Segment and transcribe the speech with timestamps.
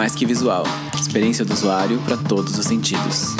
[0.00, 0.64] Mais que visual,
[0.98, 3.36] experiência do usuário para todos os sentidos.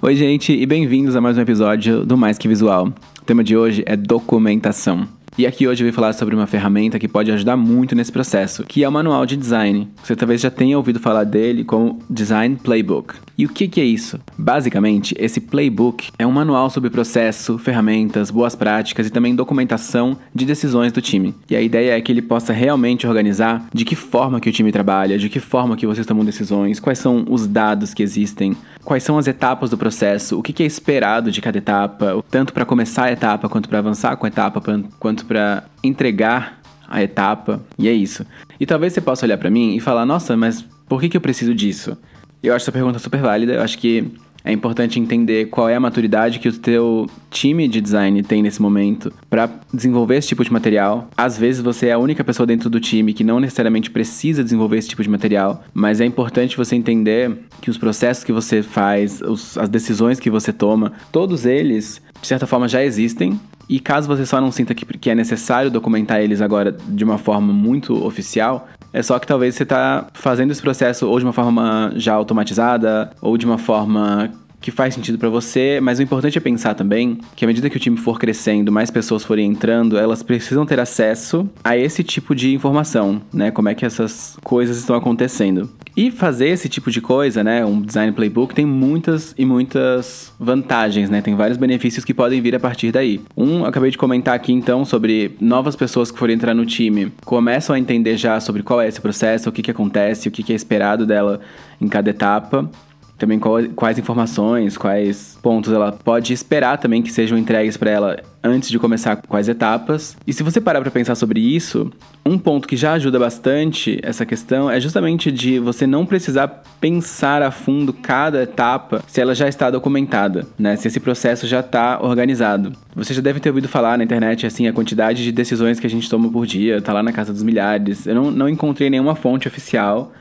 [0.00, 2.92] Oi, gente, e bem-vindos a mais um episódio do Mais que Visual.
[3.20, 5.08] O tema de hoje é documentação.
[5.38, 8.64] E aqui hoje eu vou falar sobre uma ferramenta que pode ajudar muito nesse processo,
[8.64, 9.86] que é o manual de design.
[10.02, 13.14] Você talvez já tenha ouvido falar dele como Design Playbook.
[13.38, 14.18] E o que, que é isso?
[14.36, 20.44] Basicamente, esse playbook é um manual sobre processo, ferramentas, boas práticas e também documentação de
[20.44, 21.32] decisões do time.
[21.48, 24.72] E a ideia é que ele possa realmente organizar de que forma que o time
[24.72, 28.56] trabalha, de que forma que vocês tomam decisões, quais são os dados que existem,
[28.88, 32.54] quais são as etapas do processo, o que, que é esperado de cada etapa, tanto
[32.54, 34.62] para começar a etapa quanto para avançar com a etapa,
[34.98, 37.60] quanto para entregar a etapa.
[37.78, 38.24] E é isso.
[38.58, 41.20] E talvez você possa olhar para mim e falar: "Nossa, mas por que, que eu
[41.20, 41.98] preciso disso?"
[42.42, 43.52] Eu acho essa pergunta super válida.
[43.52, 44.10] Eu acho que
[44.44, 48.62] é importante entender qual é a maturidade que o teu time de design tem nesse
[48.62, 51.08] momento para desenvolver esse tipo de material.
[51.16, 54.78] Às vezes você é a única pessoa dentro do time que não necessariamente precisa desenvolver
[54.78, 59.20] esse tipo de material, mas é importante você entender que os processos que você faz,
[59.20, 64.08] os, as decisões que você toma, todos eles de certa forma já existem e caso
[64.08, 68.04] você só não sinta que, que é necessário documentar eles agora de uma forma muito
[68.04, 72.14] oficial, é só que talvez você está fazendo esse processo ou de uma forma já
[72.14, 76.74] automatizada ou de uma forma que faz sentido para você, mas o importante é pensar
[76.74, 80.66] também que à medida que o time for crescendo, mais pessoas forem entrando, elas precisam
[80.66, 83.50] ter acesso a esse tipo de informação, né?
[83.50, 85.70] Como é que essas coisas estão acontecendo.
[85.98, 91.10] E fazer esse tipo de coisa, né, um design playbook tem muitas e muitas vantagens,
[91.10, 91.20] né?
[91.20, 93.20] Tem vários benefícios que podem vir a partir daí.
[93.36, 97.74] Um, acabei de comentar aqui então sobre novas pessoas que forem entrar no time, começam
[97.74, 100.52] a entender já sobre qual é esse processo, o que que acontece, o que que
[100.52, 101.40] é esperado dela
[101.80, 102.70] em cada etapa
[103.18, 108.22] também qual, quais informações, quais pontos ela pode esperar também que sejam entregues para ela
[108.42, 110.16] antes de começar quais etapas.
[110.26, 111.90] E se você parar para pensar sobre isso,
[112.24, 117.42] um ponto que já ajuda bastante essa questão é justamente de você não precisar pensar
[117.42, 120.76] a fundo cada etapa se ela já está documentada, né?
[120.76, 122.72] Se esse processo já está organizado.
[122.94, 125.90] Você já deve ter ouvido falar na internet assim a quantidade de decisões que a
[125.90, 128.06] gente toma por dia, tá lá na casa dos milhares.
[128.06, 130.12] Eu não, não encontrei nenhuma fonte oficial,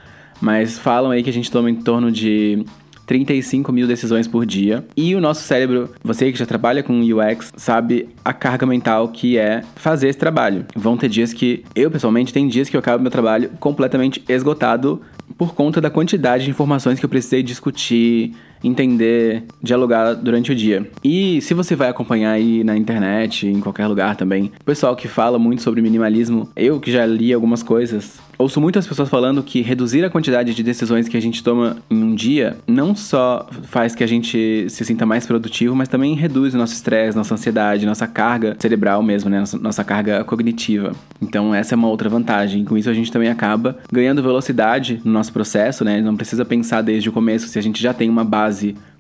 [0.41, 2.65] mas falam aí que a gente toma em torno de
[3.07, 4.85] 35 mil decisões por dia.
[4.95, 9.37] E o nosso cérebro, você que já trabalha com UX, sabe a carga mental que
[9.37, 10.65] é fazer esse trabalho.
[10.75, 15.01] Vão ter dias que, eu pessoalmente, tem dias que eu acabo meu trabalho completamente esgotado
[15.37, 20.89] por conta da quantidade de informações que eu precisei discutir, entender, dialogar durante o dia.
[21.03, 25.07] E se você vai acompanhar aí na internet, em qualquer lugar também, o pessoal que
[25.07, 29.61] fala muito sobre minimalismo, eu que já li algumas coisas, ouço muitas pessoas falando que
[29.61, 33.95] reduzir a quantidade de decisões que a gente toma em um dia não só faz
[33.95, 37.85] que a gente se sinta mais produtivo, mas também reduz o nosso estresse, nossa ansiedade,
[37.85, 39.39] nossa carga cerebral mesmo, né?
[39.39, 40.93] Nossa, nossa carga cognitiva.
[41.21, 42.63] Então essa é uma outra vantagem.
[42.63, 46.01] Com isso a gente também acaba ganhando velocidade no nosso processo, né?
[46.01, 48.46] Não precisa pensar desde o começo se a gente já tem uma base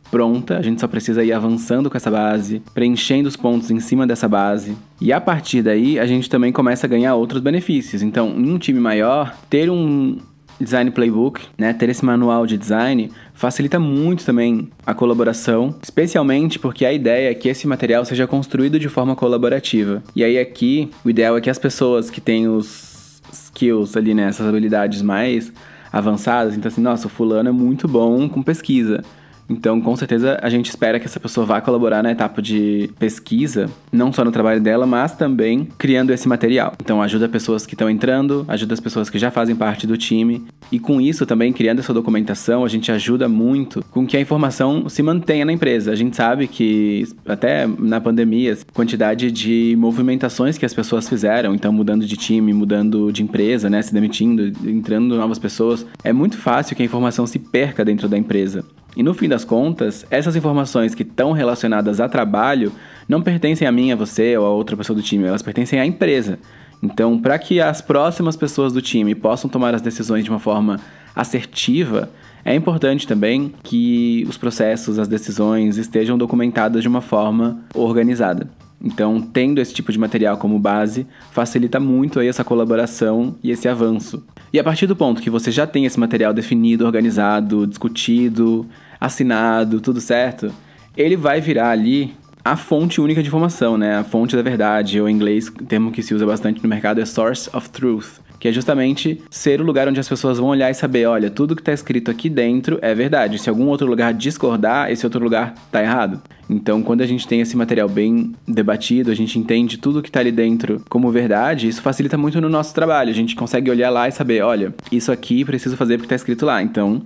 [0.09, 4.07] pronta, a gente só precisa ir avançando com essa base, preenchendo os pontos em cima
[4.07, 4.75] dessa base.
[4.99, 8.01] E a partir daí, a gente também começa a ganhar outros benefícios.
[8.01, 10.17] Então, em um time maior, ter um
[10.59, 16.85] design playbook, né, ter esse manual de design facilita muito também a colaboração, especialmente porque
[16.85, 20.01] a ideia é que esse material seja construído de forma colaborativa.
[20.15, 24.27] E aí aqui, o ideal é que as pessoas que têm os skills ali, né,
[24.29, 25.51] essas habilidades mais
[25.91, 29.03] avançadas, então assim, nossa, o fulano é muito bom com pesquisa.
[29.49, 33.69] Então, com certeza, a gente espera que essa pessoa vá colaborar na etapa de pesquisa,
[33.91, 36.73] não só no trabalho dela, mas também criando esse material.
[36.81, 40.45] Então, ajuda pessoas que estão entrando, ajuda as pessoas que já fazem parte do time,
[40.71, 44.89] e com isso também, criando essa documentação, a gente ajuda muito com que a informação
[44.89, 45.91] se mantenha na empresa.
[45.91, 51.55] A gente sabe que, até na pandemia, a quantidade de movimentações que as pessoas fizeram,
[51.55, 56.37] então mudando de time, mudando de empresa, né, se demitindo, entrando novas pessoas, é muito
[56.37, 58.65] fácil que a informação se perca dentro da empresa.
[58.97, 62.71] E no fim das contas, essas informações que estão relacionadas a trabalho
[63.07, 65.85] não pertencem a mim, a você ou a outra pessoa do time, elas pertencem à
[65.85, 66.39] empresa.
[66.81, 70.79] Então, para que as próximas pessoas do time possam tomar as decisões de uma forma
[71.15, 72.09] assertiva,
[72.43, 78.49] é importante também que os processos, as decisões estejam documentadas de uma forma organizada.
[78.81, 83.67] Então, tendo esse tipo de material como base, facilita muito aí essa colaboração e esse
[83.67, 84.23] avanço.
[84.53, 88.67] E a partir do ponto que você já tem esse material definido, organizado, discutido,
[88.99, 90.51] assinado, tudo certo,
[90.95, 92.15] ele vai virar ali
[92.45, 93.97] a fonte única de informação, né?
[93.97, 97.05] A fonte da verdade, ou em inglês, termo que se usa bastante no mercado é
[97.05, 98.21] source of truth.
[98.39, 101.55] Que é justamente ser o lugar onde as pessoas vão olhar e saber, olha, tudo
[101.55, 103.39] que está escrito aqui dentro é verdade.
[103.39, 106.21] Se algum outro lugar discordar, esse outro lugar está errado.
[106.49, 110.19] Então, quando a gente tem esse material bem debatido, a gente entende tudo que está
[110.19, 113.09] ali dentro como verdade, isso facilita muito no nosso trabalho.
[113.09, 116.45] A gente consegue olhar lá e saber, olha, isso aqui preciso fazer porque está escrito
[116.45, 116.61] lá.
[116.61, 117.03] Então,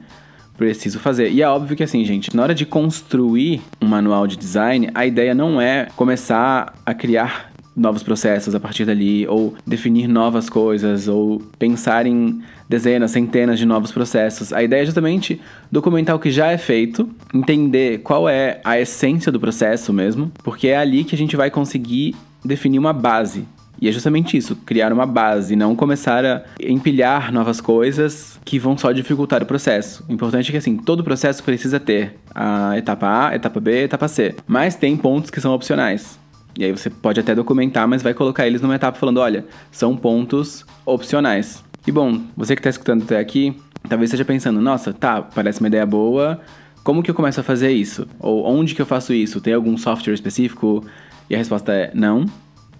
[0.57, 1.31] preciso fazer.
[1.31, 5.05] E é óbvio que assim, gente, na hora de construir um manual de design, a
[5.07, 7.50] ideia não é começar a criar
[7.81, 13.65] novos processos a partir dali, ou definir novas coisas, ou pensar em dezenas, centenas de
[13.65, 14.53] novos processos.
[14.53, 15.41] A ideia é justamente
[15.71, 20.67] documentar o que já é feito, entender qual é a essência do processo mesmo, porque
[20.67, 23.45] é ali que a gente vai conseguir definir uma base.
[23.81, 28.77] E é justamente isso, criar uma base, não começar a empilhar novas coisas que vão
[28.77, 30.05] só dificultar o processo.
[30.07, 34.07] O importante é que assim, todo processo precisa ter a etapa A, etapa B, etapa
[34.07, 34.35] C.
[34.45, 36.19] Mas tem pontos que são opcionais.
[36.57, 39.95] E aí você pode até documentar, mas vai colocar eles numa etapa falando, olha, são
[39.95, 41.63] pontos opcionais.
[41.87, 43.55] E bom, você que está escutando até aqui,
[43.87, 46.39] talvez esteja pensando, nossa, tá, parece uma ideia boa,
[46.83, 48.07] como que eu começo a fazer isso?
[48.19, 49.39] Ou onde que eu faço isso?
[49.39, 50.83] Tem algum software específico?
[51.29, 52.25] E a resposta é não.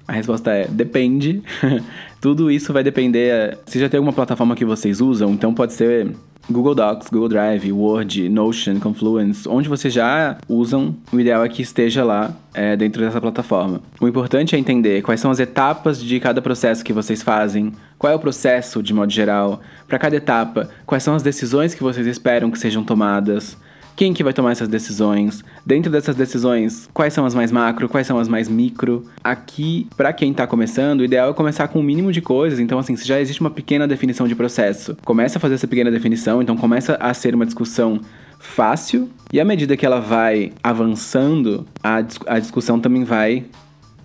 [0.07, 1.41] A resposta é depende.
[2.19, 3.57] Tudo isso vai depender.
[3.65, 6.11] Se já tem alguma plataforma que vocês usam, então pode ser
[6.49, 11.61] Google Docs, Google Drive, Word, Notion, Confluence, onde vocês já usam, o ideal é que
[11.61, 13.81] esteja lá é, dentro dessa plataforma.
[13.99, 18.11] O importante é entender quais são as etapas de cada processo que vocês fazem, qual
[18.11, 22.07] é o processo de modo geral, para cada etapa, quais são as decisões que vocês
[22.07, 23.57] esperam que sejam tomadas
[23.95, 25.43] quem que vai tomar essas decisões?
[25.65, 29.05] Dentro dessas decisões, quais são as mais macro, quais são as mais micro?
[29.23, 32.59] Aqui, para quem tá começando, o ideal é começar com o um mínimo de coisas.
[32.59, 35.91] Então, assim, se já existe uma pequena definição de processo, começa a fazer essa pequena
[35.91, 38.01] definição, então começa a ser uma discussão
[38.39, 43.45] fácil e à medida que ela vai avançando, a, a discussão também vai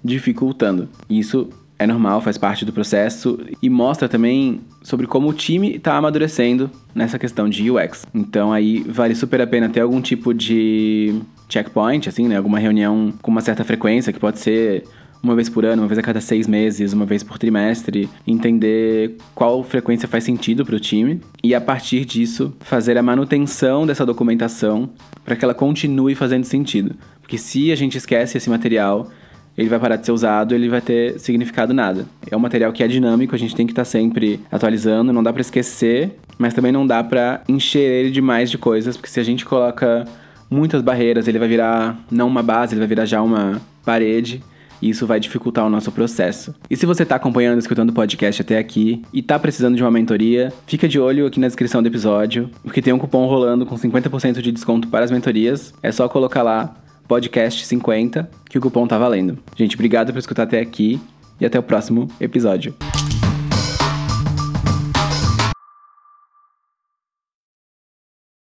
[0.04, 0.88] dificultando.
[1.08, 5.96] Isso é normal, faz parte do processo e mostra também sobre como o time está
[5.96, 8.06] amadurecendo nessa questão de UX.
[8.14, 12.36] Então aí vale super a pena ter algum tipo de checkpoint, assim, né?
[12.36, 14.84] Alguma reunião com uma certa frequência, que pode ser
[15.22, 19.16] uma vez por ano, uma vez a cada seis meses, uma vez por trimestre, entender
[19.34, 24.06] qual frequência faz sentido para o time e a partir disso fazer a manutenção dessa
[24.06, 24.90] documentação
[25.24, 26.94] para que ela continue fazendo sentido.
[27.20, 29.10] Porque se a gente esquece esse material,
[29.56, 32.06] ele vai parar de ser usado, ele vai ter significado nada.
[32.30, 35.22] É um material que é dinâmico, a gente tem que estar tá sempre atualizando, não
[35.22, 39.20] dá para esquecer, mas também não dá para encher ele demais de coisas, porque se
[39.20, 40.04] a gente coloca
[40.50, 44.42] muitas barreiras, ele vai virar não uma base, ele vai virar já uma parede.
[44.82, 46.54] E isso vai dificultar o nosso processo.
[46.68, 49.90] E se você está acompanhando, escutando o podcast até aqui e está precisando de uma
[49.90, 53.74] mentoria, fica de olho aqui na descrição do episódio, porque tem um cupom rolando com
[53.74, 55.72] 50% de desconto para as mentorias.
[55.82, 56.74] É só colocar lá
[57.06, 59.38] podcast 50, que o cupom tá valendo.
[59.56, 61.00] Gente, obrigado por escutar até aqui
[61.40, 62.74] e até o próximo episódio.